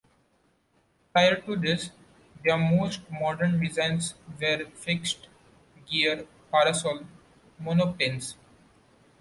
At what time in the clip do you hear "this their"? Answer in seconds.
1.55-2.57